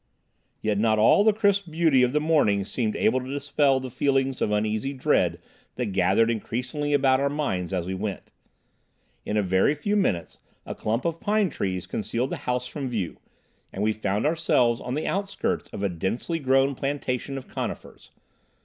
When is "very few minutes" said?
9.43-10.39